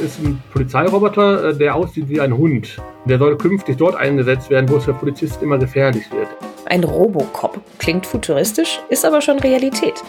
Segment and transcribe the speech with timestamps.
[0.00, 2.76] ist ein Polizeiroboter, äh, der aussieht wie ein Hund.
[3.04, 6.28] Der soll künftig dort eingesetzt werden, wo es für Polizisten immer gefährlich wird.
[6.66, 10.02] Ein Robocop klingt futuristisch, ist aber schon Realität.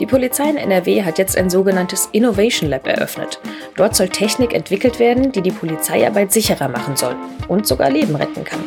[0.00, 3.40] Die Polizei in NRW hat jetzt ein sogenanntes Innovation Lab eröffnet.
[3.76, 7.14] Dort soll Technik entwickelt werden, die die Polizeiarbeit sicherer machen soll
[7.48, 8.60] und sogar Leben retten kann.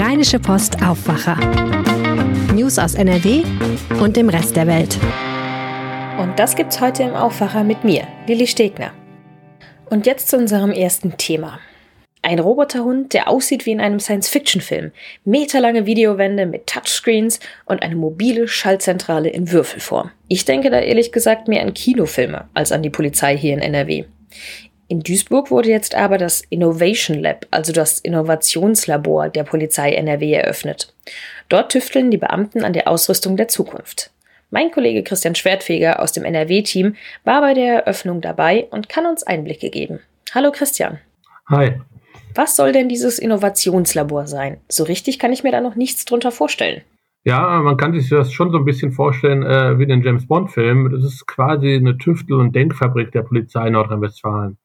[0.00, 1.36] Rheinische Post Aufwacher.
[2.54, 3.42] News aus NRW
[4.00, 4.96] und dem Rest der Welt.
[6.20, 8.92] Und das gibt's heute im Aufwacher mit mir, Lilly Stegner.
[9.90, 11.60] Und jetzt zu unserem ersten Thema.
[12.22, 14.92] Ein Roboterhund, der aussieht wie in einem Science-Fiction-Film.
[15.24, 20.10] Meterlange Videowände mit Touchscreens und eine mobile Schaltzentrale in Würfelform.
[20.28, 24.04] Ich denke da ehrlich gesagt mehr an Kinofilme als an die Polizei hier in NRW.
[24.88, 30.94] In Duisburg wurde jetzt aber das Innovation Lab, also das Innovationslabor der Polizei NRW eröffnet.
[31.50, 34.10] Dort tüfteln die Beamten an der Ausrüstung der Zukunft.
[34.54, 39.24] Mein Kollege Christian Schwertfeger aus dem NRW-Team war bei der Eröffnung dabei und kann uns
[39.24, 39.98] Einblicke geben.
[40.32, 41.00] Hallo Christian.
[41.48, 41.80] Hi.
[42.36, 44.58] Was soll denn dieses Innovationslabor sein?
[44.68, 46.82] So richtig kann ich mir da noch nichts drunter vorstellen.
[47.24, 50.88] Ja, man kann sich das schon so ein bisschen vorstellen äh, wie den James Bond-Film.
[50.92, 54.56] Das ist quasi eine Tüftel- und Denkfabrik der Polizei Nordrhein-Westfalen.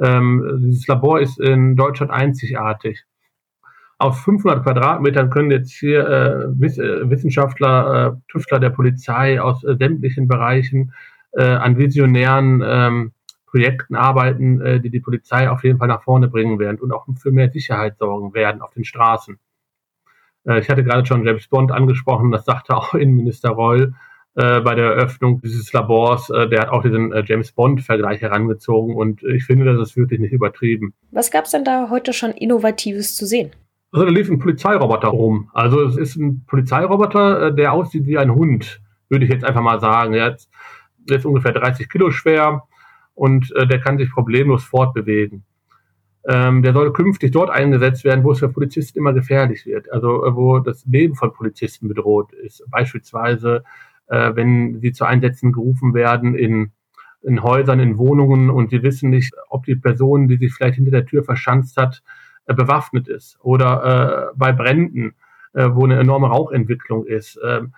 [0.00, 3.02] Ähm, dieses Labor ist in Deutschland einzigartig.
[3.98, 9.64] Auf 500 Quadratmetern können jetzt hier äh, Wiss äh, Wissenschaftler, äh, Tüftler der Polizei aus
[9.64, 10.92] äh, sämtlichen Bereichen
[11.32, 13.12] äh, an visionären ähm,
[13.46, 17.06] Projekten arbeiten, äh, die die Polizei auf jeden Fall nach vorne bringen werden und auch
[17.18, 19.38] für mehr Sicherheit sorgen werden auf den Straßen.
[20.46, 23.94] Äh, ich hatte gerade schon James Bond angesprochen, das sagte auch Innenminister Reul
[24.34, 26.28] äh, bei der Eröffnung dieses Labors.
[26.28, 30.20] Äh, der hat auch diesen äh, James Bond-Vergleich herangezogen und ich finde, das ist wirklich
[30.20, 30.92] nicht übertrieben.
[31.12, 33.52] Was gab es denn da heute schon Innovatives zu sehen?
[33.96, 35.48] Also da lief ein Polizeiroboter rum.
[35.54, 39.62] Also es ist ein Polizeiroboter, äh, der aussieht wie ein Hund, würde ich jetzt einfach
[39.62, 40.12] mal sagen.
[40.12, 40.50] Er ist,
[41.08, 42.64] ist ungefähr 30 Kilo schwer
[43.14, 45.44] und äh, der kann sich problemlos fortbewegen.
[46.28, 49.90] Ähm, der soll künftig dort eingesetzt werden, wo es für Polizisten immer gefährlich wird.
[49.90, 52.70] Also äh, wo das Leben von Polizisten bedroht ist.
[52.70, 53.64] Beispielsweise,
[54.08, 56.72] äh, wenn sie zu Einsätzen gerufen werden in,
[57.22, 60.90] in Häusern, in Wohnungen und sie wissen nicht, ob die Person, die sich vielleicht hinter
[60.90, 62.02] der Tür verschanzt hat,
[62.46, 65.14] äh, bewaffnet ist oder äh, bei Bränden,
[65.52, 67.38] äh, wo eine enorme Rauchentwicklung ist.
[67.44, 67.74] Ähm,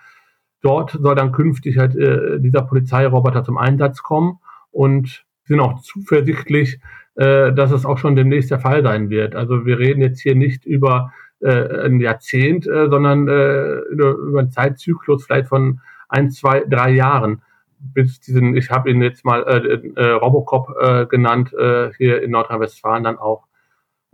[0.63, 4.39] dort soll dann künftig halt äh, dieser Polizeiroboter zum Einsatz kommen
[4.71, 6.81] und sind auch zuversichtlich,
[7.15, 9.35] äh, dass es auch schon demnächst der Fall sein wird.
[9.35, 14.51] Also wir reden jetzt hier nicht über äh, ein Jahrzehnt, äh, sondern äh, über einen
[14.51, 17.43] Zeitzyklus vielleicht von ein, zwei, drei Jahren
[17.81, 22.33] bis diesen, ich habe ihn jetzt mal äh, äh, Robocop äh, genannt, äh, hier in
[22.33, 23.48] Nordrhein-Westfalen dann auch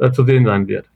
[0.05, 0.87] äh, zu sehen sein wird.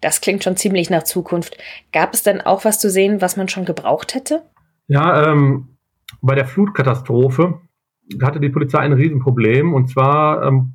[0.00, 1.56] Das klingt schon ziemlich nach Zukunft.
[1.92, 4.42] Gab es denn auch was zu sehen, was man schon gebraucht hätte?
[4.88, 5.76] Ja, ähm,
[6.20, 7.60] bei der Flutkatastrophe
[8.20, 9.72] hatte die Polizei ein Riesenproblem.
[9.72, 10.74] Und zwar ähm,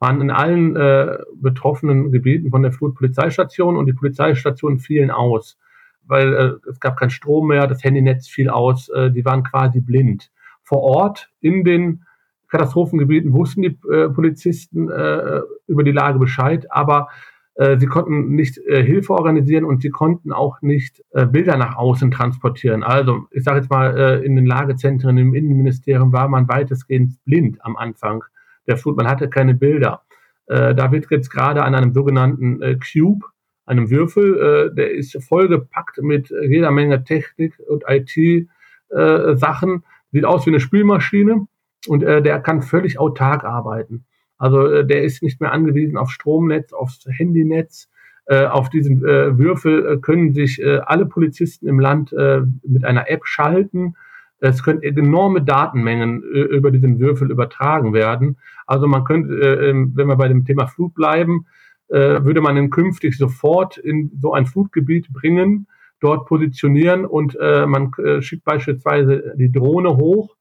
[0.00, 5.58] waren in allen äh, betroffenen Gebieten von der Flut Polizeistationen und die Polizeistationen fielen aus,
[6.06, 9.80] weil äh, es gab keinen Strom mehr, das Handynetz fiel aus, äh, die waren quasi
[9.80, 10.30] blind.
[10.62, 12.04] Vor Ort in den
[12.50, 17.08] Katastrophengebieten wussten die äh, Polizisten äh, über die Lage Bescheid, aber
[17.54, 21.76] äh, sie konnten nicht äh, Hilfe organisieren und sie konnten auch nicht äh, Bilder nach
[21.76, 22.82] außen transportieren.
[22.82, 27.58] Also ich sage jetzt mal, äh, in den Lagezentren im Innenministerium war man weitestgehend blind
[27.64, 28.24] am Anfang
[28.66, 28.96] der Flut.
[28.96, 30.02] Man hatte keine Bilder.
[30.46, 33.24] Da wird jetzt gerade an einem sogenannten Cube,
[33.66, 40.58] einem Würfel, der ist vollgepackt mit jeder Menge Technik und IT-Sachen, sieht aus wie eine
[40.58, 41.46] Spülmaschine
[41.86, 44.04] und äh, der kann völlig autark arbeiten.
[44.38, 47.88] Also äh, der ist nicht mehr angewiesen auf Stromnetz, aufs Handynetz.
[48.26, 52.84] Äh, auf diesen äh, Würfel äh, können sich äh, alle Polizisten im Land äh, mit
[52.84, 53.94] einer App schalten.
[54.38, 58.38] Es können enorme Datenmengen äh, über diesen Würfel übertragen werden.
[58.66, 61.46] Also man könnte, äh, wenn wir bei dem Thema Flut bleiben,
[61.88, 65.66] äh, würde man ihn künftig sofort in so ein Flutgebiet bringen,
[66.00, 70.36] dort positionieren und äh, man äh, schickt beispielsweise die Drohne hoch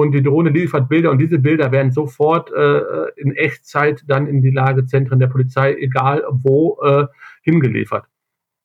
[0.00, 2.80] und die Drohne liefert Bilder und diese Bilder werden sofort äh,
[3.16, 7.06] in Echtzeit dann in die Lagezentren der Polizei, egal wo, äh,
[7.42, 8.04] hingeliefert.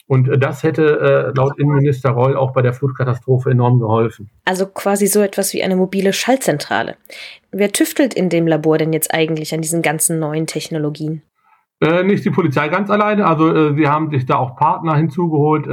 [0.07, 4.29] Und äh, das hätte äh, laut Innenminister Reul auch bei der Flutkatastrophe enorm geholfen.
[4.45, 6.95] Also quasi so etwas wie eine mobile Schaltzentrale.
[7.51, 11.21] Wer tüftelt in dem Labor denn jetzt eigentlich an diesen ganzen neuen Technologien?
[11.81, 13.25] Äh, nicht die Polizei ganz alleine.
[13.25, 15.67] Also äh, sie haben sich da auch Partner hinzugeholt.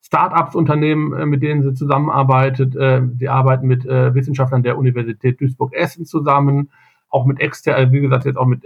[0.00, 2.74] Äh, Start-ups Unternehmen, äh, mit denen sie zusammenarbeitet.
[2.76, 6.70] Äh, sie arbeiten mit äh, Wissenschaftlern der Universität Duisburg-Essen zusammen,
[7.08, 8.64] auch mit externen, wie gesagt, jetzt auch mit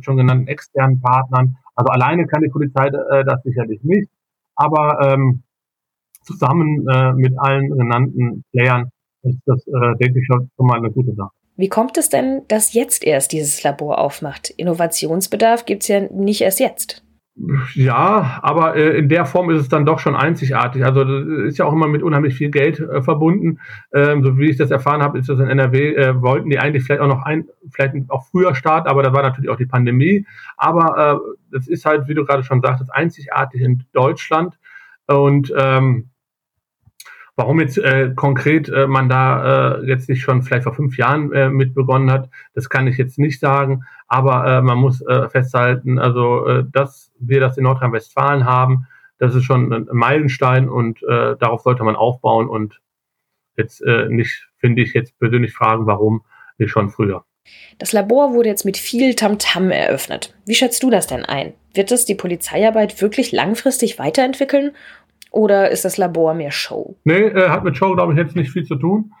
[0.00, 1.56] schon genannten externen Partnern.
[1.74, 4.10] Also alleine kann die Polizei das sicherlich nicht,
[4.54, 5.42] aber ähm,
[6.22, 6.84] zusammen
[7.16, 8.90] mit allen genannten Playern
[9.22, 9.64] ist das,
[9.98, 11.30] denke ich, schon mal eine gute Sache.
[11.56, 14.50] Wie kommt es denn, dass jetzt erst dieses Labor aufmacht?
[14.50, 17.02] Innovationsbedarf gibt es ja nicht erst jetzt.
[17.74, 20.82] Ja, aber äh, in der Form ist es dann doch schon einzigartig.
[20.84, 23.60] Also das ist ja auch immer mit unheimlich viel Geld äh, verbunden.
[23.92, 26.84] Ähm, so wie ich das erfahren habe, ist das in NRW, äh, wollten die eigentlich
[26.84, 30.26] vielleicht auch noch ein, vielleicht auch früher starten, aber da war natürlich auch die Pandemie.
[30.56, 34.58] Aber äh, das ist halt, wie du gerade schon sagtest, einzigartig in Deutschland.
[35.06, 36.08] Und ähm,
[37.38, 41.32] Warum jetzt äh, konkret äh, man da äh, jetzt nicht schon vielleicht vor fünf Jahren
[41.32, 43.84] äh, mit begonnen hat, das kann ich jetzt nicht sagen.
[44.08, 48.86] Aber äh, man muss äh, festhalten, also äh, dass wir das in Nordrhein-Westfalen haben,
[49.18, 52.80] das ist schon ein Meilenstein und äh, darauf sollte man aufbauen und
[53.56, 56.22] jetzt äh, nicht, finde ich, jetzt persönlich fragen, warum
[56.58, 57.24] nicht schon früher.
[57.78, 60.34] Das Labor wurde jetzt mit viel Tamtam -Tam eröffnet.
[60.46, 61.54] Wie schätzt du das denn ein?
[61.74, 64.72] Wird es die Polizeiarbeit wirklich langfristig weiterentwickeln
[65.36, 66.96] oder ist das Labor mehr Show?
[67.04, 69.12] Nee, äh, hat mit Show, glaube ich, jetzt nicht viel zu tun.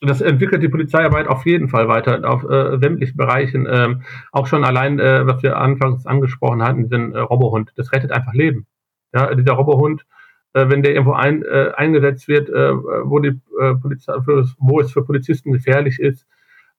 [0.00, 3.68] Das entwickelt die Polizeiarbeit auf jeden Fall weiter, auf äh, sämtlichen Bereichen.
[3.70, 7.72] Ähm, auch schon allein, äh, was wir anfangs angesprochen hatten, den äh, Robohund.
[7.76, 8.66] Das rettet einfach Leben.
[9.12, 10.06] Ja, dieser Robohund,
[10.54, 13.38] äh, wenn der irgendwo ein, äh, eingesetzt wird, äh, wo, die,
[13.82, 16.26] Polizei, für, wo es für Polizisten gefährlich ist,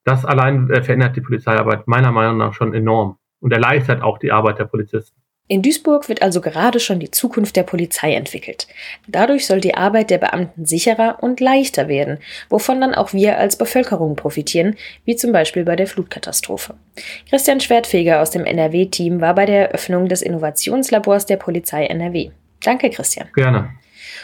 [0.03, 4.57] das allein verändert die Polizeiarbeit meiner Meinung nach schon enorm und erleichtert auch die Arbeit
[4.57, 5.19] der Polizisten.
[5.51, 8.67] In Duisburg wird also gerade schon die Zukunft der Polizei entwickelt.
[9.07, 12.19] Dadurch soll die Arbeit der Beamten sicherer und leichter werden,
[12.49, 14.75] wovon dann auch wir als Bevölkerung profitieren,
[15.05, 16.75] wie zum Beispiel bei der Flutkatastrophe.
[17.27, 22.29] Christian Schwertfeger aus dem NRW-Team war bei der Eröffnung des Innovationslabors der Polizei NRW.
[22.63, 23.29] Danke, Christian.
[23.33, 23.71] Gerne.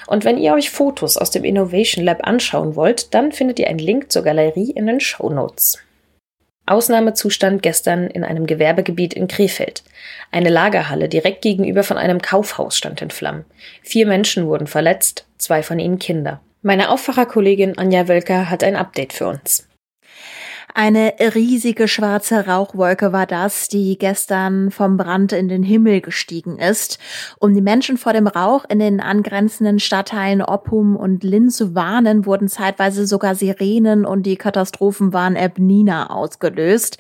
[0.06, 3.80] Und wenn ihr euch Fotos aus dem Innovation Lab anschauen wollt, dann findet ihr einen
[3.80, 5.80] Link zur Galerie in den Show Notes.
[6.66, 9.84] Ausnahmezustand gestern in einem Gewerbegebiet in Krefeld.
[10.32, 13.46] Eine Lagerhalle direkt gegenüber von einem Kaufhaus stand in Flammen.
[13.84, 16.42] Vier Menschen wurden verletzt, zwei von ihnen Kinder.
[16.62, 19.68] Meine Aufwacherkollegin Anja Wölker hat ein Update für uns.
[20.78, 27.00] Eine riesige schwarze Rauchwolke war das, die gestern vom Brand in den Himmel gestiegen ist.
[27.40, 32.26] Um die Menschen vor dem Rauch in den angrenzenden Stadtteilen Oppum und Linn zu warnen,
[32.26, 36.98] wurden zeitweise sogar Sirenen und die Katastrophenwarn-App Nina ausgelöst.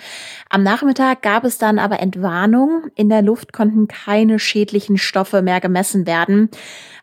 [0.50, 2.83] Am Nachmittag gab es dann aber Entwarnung.
[2.95, 6.50] In der Luft konnten keine schädlichen Stoffe mehr gemessen werden.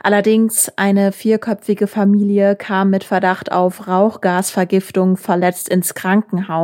[0.02, 6.61] Allerdings eine vierköpfige Familie kam mit Verdacht auf Rauchgasvergiftung verletzt ins Krankenhaus.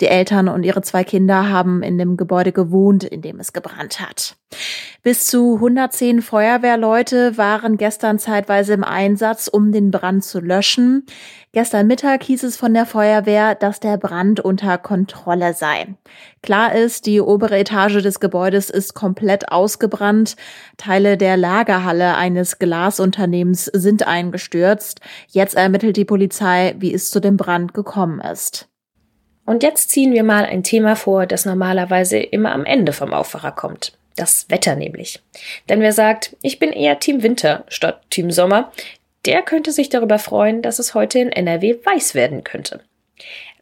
[0.00, 3.98] Die Eltern und ihre zwei Kinder haben in dem Gebäude gewohnt, in dem es gebrannt
[3.98, 4.36] hat.
[5.02, 11.04] Bis zu 110 Feuerwehrleute waren gestern zeitweise im Einsatz, um den Brand zu löschen.
[11.52, 15.94] Gestern Mittag hieß es von der Feuerwehr, dass der Brand unter Kontrolle sei.
[16.42, 20.36] Klar ist, die obere Etage des Gebäudes ist komplett ausgebrannt.
[20.76, 25.00] Teile der Lagerhalle eines Glasunternehmens sind eingestürzt.
[25.28, 28.68] Jetzt ermittelt die Polizei, wie es zu dem Brand gekommen ist.
[29.48, 33.50] Und jetzt ziehen wir mal ein Thema vor, das normalerweise immer am Ende vom Aufwacher
[33.50, 33.96] kommt.
[34.14, 35.22] Das Wetter nämlich.
[35.70, 38.70] Denn wer sagt, ich bin eher Team Winter statt Team Sommer,
[39.24, 42.82] der könnte sich darüber freuen, dass es heute in NRW weiß werden könnte.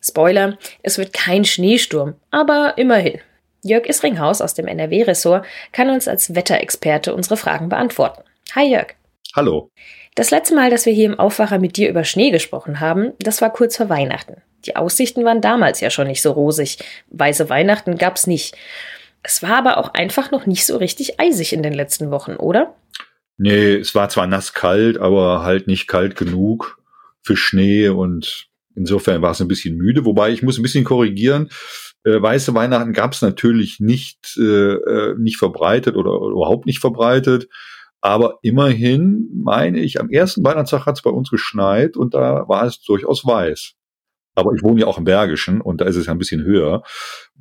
[0.03, 3.21] Spoiler, es wird kein Schneesturm, aber immerhin.
[3.63, 8.25] Jörg Isringhaus aus dem NRW-Ressort kann uns als Wetterexperte unsere Fragen beantworten.
[8.57, 8.97] Hi Jörg.
[9.37, 9.71] Hallo.
[10.17, 13.41] Das letzte Mal, dass wir hier im Aufwacher mit dir über Schnee gesprochen haben, das
[13.41, 14.43] war kurz vor Weihnachten.
[14.67, 16.79] Die Aussichten waren damals ja schon nicht so rosig.
[17.11, 18.57] Weiße Weihnachten gab's nicht.
[19.23, 22.75] Es war aber auch einfach noch nicht so richtig eisig in den letzten Wochen, oder?
[23.39, 26.79] Nee, es war zwar nass kalt, aber halt nicht kalt genug
[27.23, 31.51] für Schnee und insofern war es ein bisschen müde, wobei ich muss ein bisschen korrigieren.
[32.05, 36.79] Äh, weiße Weihnachten gab es natürlich nicht, äh, äh, nicht verbreitet oder, oder überhaupt nicht
[36.79, 37.49] verbreitet.
[38.01, 42.65] Aber immerhin, meine ich, am ersten Weihnachtstag hat es bei uns geschneit und da war
[42.65, 43.75] es durchaus weiß.
[44.37, 46.83] Aber ich wohne ja auch im Bergischen und da ist es ja ein bisschen höher.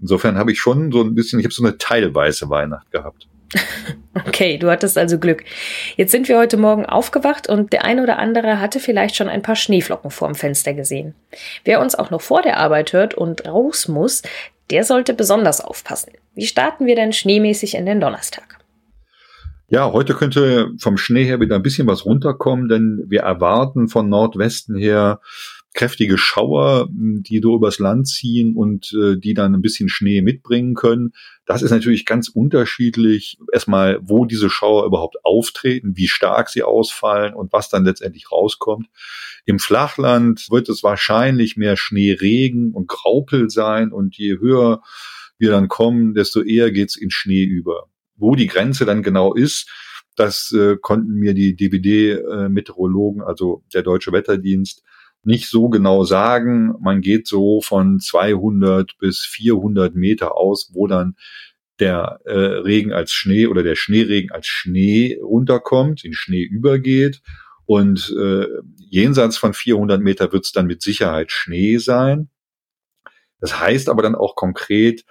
[0.01, 3.27] Insofern habe ich schon so ein bisschen, ich habe so eine teilweise Weihnacht gehabt.
[4.27, 5.43] Okay, du hattest also Glück.
[5.97, 9.41] Jetzt sind wir heute Morgen aufgewacht und der eine oder andere hatte vielleicht schon ein
[9.41, 11.15] paar Schneeflocken vorm Fenster gesehen.
[11.65, 14.21] Wer uns auch noch vor der Arbeit hört und raus muss,
[14.71, 16.13] der sollte besonders aufpassen.
[16.33, 18.57] Wie starten wir denn schneemäßig in den Donnerstag?
[19.67, 24.07] Ja, heute könnte vom Schnee her wieder ein bisschen was runterkommen, denn wir erwarten von
[24.07, 25.19] Nordwesten her
[25.75, 30.73] kräftige Schauer, die so übers Land ziehen und äh, die dann ein bisschen Schnee mitbringen
[30.73, 31.11] können.
[31.45, 33.37] Das ist natürlich ganz unterschiedlich.
[33.51, 38.87] Erstmal, wo diese Schauer überhaupt auftreten, wie stark sie ausfallen und was dann letztendlich rauskommt.
[39.45, 44.81] Im Flachland wird es wahrscheinlich mehr Schneeregen und Graupel sein und je höher
[45.37, 47.89] wir dann kommen, desto eher geht's in Schnee über.
[48.15, 49.69] Wo die Grenze dann genau ist,
[50.15, 54.81] das äh, konnten mir die DVD-Meteorologen, äh, also der Deutsche Wetterdienst,
[55.25, 56.73] nicht so genau sagen.
[56.81, 61.15] Man geht so von 200 bis 400 Meter aus, wo dann
[61.79, 67.21] der äh, Regen als Schnee oder der Schneeregen als Schnee runterkommt, in Schnee übergeht.
[67.65, 68.45] Und äh,
[68.77, 72.29] jenseits von 400 Meter wird es dann mit Sicherheit Schnee sein.
[73.39, 75.03] Das heißt aber dann auch konkret,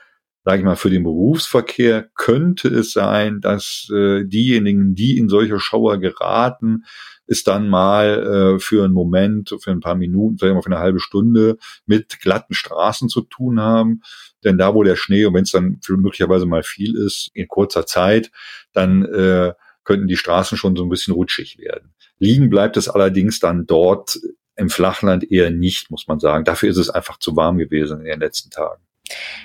[0.44, 5.58] sage ich mal, für den Berufsverkehr könnte es sein, dass äh, diejenigen, die in solche
[5.58, 6.84] Schauer geraten,
[7.26, 10.80] es dann mal äh, für einen Moment, für ein paar Minuten, vielleicht mal für eine
[10.80, 14.02] halbe Stunde mit glatten Straßen zu tun haben.
[14.44, 17.86] Denn da, wo der Schnee, und wenn es dann möglicherweise mal viel ist, in kurzer
[17.86, 18.30] Zeit,
[18.74, 21.94] dann äh, könnten die Straßen schon so ein bisschen rutschig werden.
[22.18, 24.18] Liegen bleibt es allerdings dann dort
[24.56, 26.44] im Flachland eher nicht, muss man sagen.
[26.44, 28.82] Dafür ist es einfach zu warm gewesen in den letzten Tagen.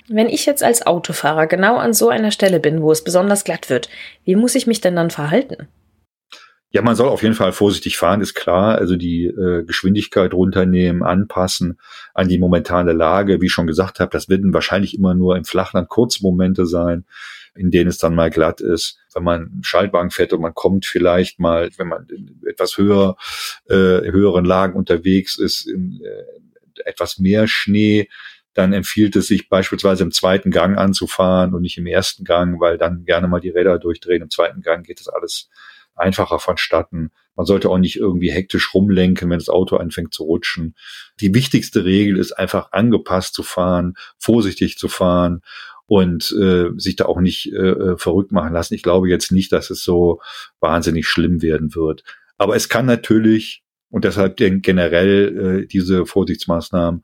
[0.08, 3.70] Wenn ich jetzt als Autofahrer genau an so einer Stelle bin, wo es besonders glatt
[3.70, 3.90] wird,
[4.24, 5.68] wie muss ich mich denn dann verhalten?
[6.72, 8.78] Ja, man soll auf jeden Fall vorsichtig fahren, ist klar.
[8.78, 11.80] Also die äh, Geschwindigkeit runternehmen, anpassen
[12.14, 13.42] an die momentane Lage.
[13.42, 17.06] Wie schon gesagt habe, das werden wahrscheinlich immer nur im Flachland Kurzmomente sein,
[17.56, 19.00] in denen es dann mal glatt ist.
[19.16, 23.18] Wenn man Schaltwagen fährt und man kommt vielleicht mal, wenn man in etwas höher,
[23.68, 23.74] äh,
[24.12, 28.10] höheren Lagen unterwegs ist, in äh, etwas mehr Schnee,
[28.60, 32.78] dann empfiehlt es sich beispielsweise im zweiten Gang anzufahren und nicht im ersten Gang, weil
[32.78, 34.22] dann gerne mal die Räder durchdrehen.
[34.22, 35.50] Im zweiten Gang geht das alles
[35.96, 37.12] einfacher vonstatten.
[37.36, 40.76] Man sollte auch nicht irgendwie hektisch rumlenken, wenn das Auto anfängt zu rutschen.
[41.22, 45.42] Die wichtigste Regel ist einfach angepasst zu fahren, vorsichtig zu fahren
[45.86, 48.74] und äh, sich da auch nicht äh, äh verrückt machen lassen.
[48.74, 50.20] Ich glaube jetzt nicht, dass es so
[50.60, 52.04] wahnsinnig schlimm werden wird.
[52.38, 57.04] Aber es kann natürlich, und deshalb generell äh, diese Vorsichtsmaßnahmen,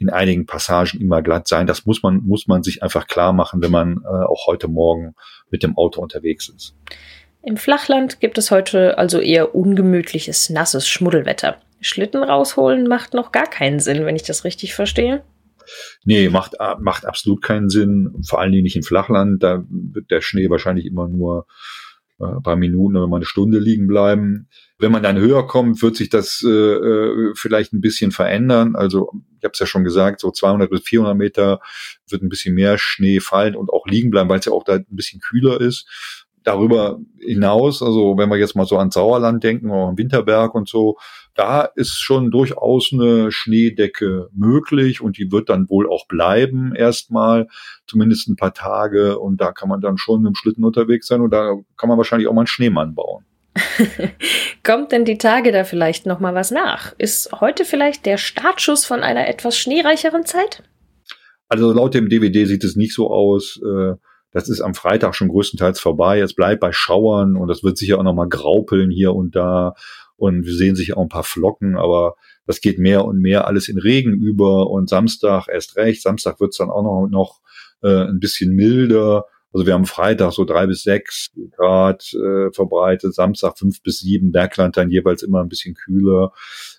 [0.00, 1.66] in einigen Passagen immer glatt sein.
[1.66, 5.14] Das muss man, muss man sich einfach klar machen, wenn man äh, auch heute Morgen
[5.50, 6.74] mit dem Auto unterwegs ist.
[7.42, 11.58] Im Flachland gibt es heute also eher ungemütliches, nasses Schmuddelwetter.
[11.82, 15.22] Schlitten rausholen macht noch gar keinen Sinn, wenn ich das richtig verstehe.
[16.04, 18.22] Nee, macht, macht absolut keinen Sinn.
[18.26, 19.42] Vor allen Dingen nicht im Flachland.
[19.42, 21.46] Da wird der Schnee wahrscheinlich immer nur
[22.18, 24.48] äh, ein paar Minuten oder mal eine Stunde liegen bleiben.
[24.80, 28.76] Wenn man dann höher kommt, wird sich das äh, äh vielleicht ein bisschen verändern.
[28.76, 31.60] Also ich habe es ja schon gesagt, so 200 bis 400 Meter
[32.08, 34.74] wird ein bisschen mehr Schnee fallen und auch liegen bleiben, weil es ja auch da
[34.74, 35.86] ein bisschen kühler ist
[36.42, 40.68] darüber hinaus, also wenn wir jetzt mal so an Sauerland denken oder an Winterberg und
[40.68, 40.96] so,
[41.34, 47.48] da ist schon durchaus eine Schneedecke möglich und die wird dann wohl auch bleiben erstmal,
[47.86, 51.20] zumindest ein paar Tage und da kann man dann schon mit dem Schlitten unterwegs sein
[51.20, 53.24] und da kann man wahrscheinlich auch mal einen Schneemann bauen.
[54.62, 56.94] Kommt denn die Tage da vielleicht noch mal was nach?
[56.98, 60.62] Ist heute vielleicht der Startschuss von einer etwas schneereicheren Zeit?
[61.48, 63.60] Also laut dem DVD sieht es nicht so aus.
[63.64, 63.94] Äh,
[64.32, 66.20] das ist am Freitag schon größtenteils vorbei.
[66.20, 69.74] Es bleibt bei Schauern und das wird sicher auch nochmal graupeln hier und da.
[70.16, 72.14] Und wir sehen sicher auch ein paar Flocken, aber
[72.46, 76.02] das geht mehr und mehr alles in Regen über und Samstag erst recht.
[76.02, 77.40] Samstag wird es dann auch noch, noch
[77.82, 79.24] äh, ein bisschen milder.
[79.52, 84.32] Also wir haben Freitag so drei bis sechs Grad äh, verbreitet, Samstag fünf bis sieben,
[84.32, 86.32] Bergland dann jeweils immer ein bisschen kühler,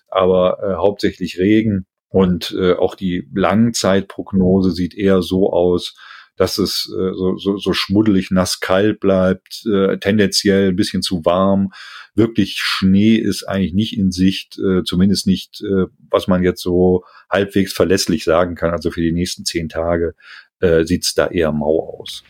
[0.08, 1.86] aber äh, hauptsächlich Regen.
[2.08, 5.94] Und äh, auch die Langzeitprognose sieht eher so aus,
[6.36, 11.24] dass es äh, so, so, so schmuddelig nass kalt bleibt, äh, tendenziell ein bisschen zu
[11.24, 11.72] warm.
[12.14, 17.04] Wirklich Schnee ist eigentlich nicht in Sicht, äh, zumindest nicht, äh, was man jetzt so
[17.30, 18.72] halbwegs verlässlich sagen kann.
[18.72, 20.14] Also für die nächsten zehn Tage
[20.60, 22.24] äh, sieht es da eher mau aus.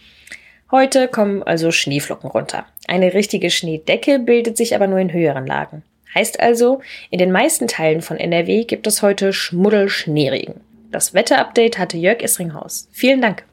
[0.73, 2.65] Heute kommen also Schneeflocken runter.
[2.89, 5.83] Eine richtige Schneedecke bildet sich aber nur in höheren Lagen.
[6.15, 10.63] Heißt also, in den meisten Teilen von NRW gibt es heute Schmuddel-Schneeregen.
[10.91, 12.89] Das Wetterupdate hatte Jörg Isringhaus.
[12.91, 13.45] Vielen Dank.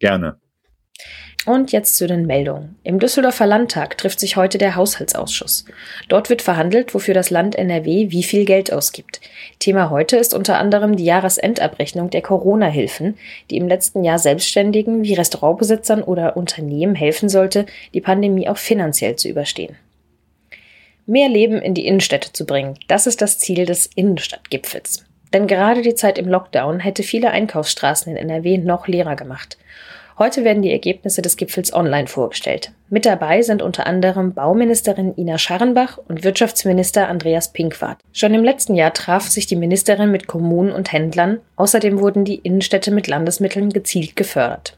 [0.00, 0.40] Gerne.
[1.46, 2.76] Und jetzt zu den Meldungen.
[2.82, 5.64] Im Düsseldorfer Landtag trifft sich heute der Haushaltsausschuss.
[6.08, 9.20] Dort wird verhandelt, wofür das Land NRW wie viel Geld ausgibt.
[9.60, 13.16] Thema heute ist unter anderem die Jahresendabrechnung der Corona-Hilfen,
[13.48, 19.14] die im letzten Jahr Selbstständigen wie Restaurantbesitzern oder Unternehmen helfen sollte, die Pandemie auch finanziell
[19.14, 19.76] zu überstehen.
[21.06, 25.04] Mehr Leben in die Innenstädte zu bringen, das ist das Ziel des Innenstadtgipfels.
[25.32, 29.58] Denn gerade die Zeit im Lockdown hätte viele Einkaufsstraßen in NRW noch leerer gemacht.
[30.18, 32.72] Heute werden die Ergebnisse des Gipfels online vorgestellt.
[32.88, 37.98] Mit dabei sind unter anderem Bauministerin Ina Scharrenbach und Wirtschaftsminister Andreas Pinkwart.
[38.12, 41.40] Schon im letzten Jahr traf sich die Ministerin mit Kommunen und Händlern.
[41.56, 44.75] Außerdem wurden die Innenstädte mit Landesmitteln gezielt gefördert.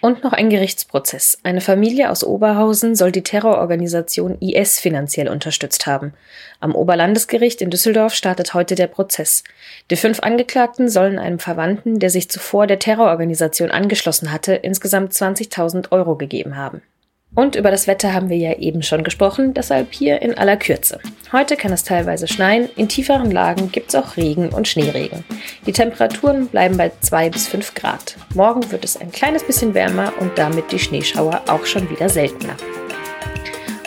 [0.00, 1.38] Und noch ein Gerichtsprozess.
[1.42, 6.14] Eine Familie aus Oberhausen soll die Terrororganisation IS finanziell unterstützt haben.
[6.60, 9.42] Am Oberlandesgericht in Düsseldorf startet heute der Prozess.
[9.90, 15.90] Die fünf Angeklagten sollen einem Verwandten, der sich zuvor der Terrororganisation angeschlossen hatte, insgesamt 20.000
[15.90, 16.80] Euro gegeben haben.
[17.34, 20.98] Und über das Wetter haben wir ja eben schon gesprochen, deshalb hier in aller Kürze.
[21.30, 25.24] Heute kann es teilweise schneien, in tieferen Lagen gibt es auch Regen und Schneeregen.
[25.66, 28.16] Die Temperaturen bleiben bei 2 bis 5 Grad.
[28.34, 32.56] Morgen wird es ein kleines bisschen wärmer und damit die Schneeschauer auch schon wieder seltener.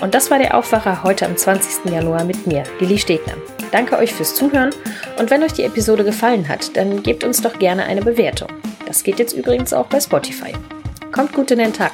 [0.01, 1.91] Und das war der Aufwacher heute am 20.
[1.91, 3.35] Januar mit mir, Lilly Stegner.
[3.71, 4.71] Danke euch fürs Zuhören
[5.17, 8.49] und wenn euch die Episode gefallen hat, dann gebt uns doch gerne eine Bewertung.
[8.85, 10.53] Das geht jetzt übrigens auch bei Spotify.
[11.11, 11.93] Kommt gut in den Tag.